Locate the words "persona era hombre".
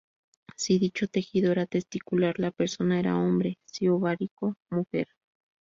2.49-3.59